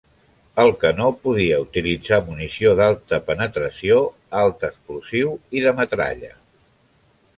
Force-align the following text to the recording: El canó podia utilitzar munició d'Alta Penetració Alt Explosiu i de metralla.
El 0.61 0.69
canó 0.83 1.09
podia 1.25 1.59
utilitzar 1.65 2.19
munició 2.29 2.73
d'Alta 2.79 3.19
Penetració 3.27 3.99
Alt 4.45 4.67
Explosiu 4.71 5.37
i 5.61 5.63
de 5.67 5.75
metralla. 5.83 6.33